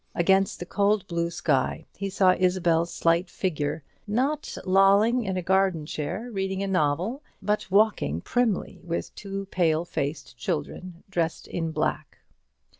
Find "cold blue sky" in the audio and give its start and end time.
0.65-1.85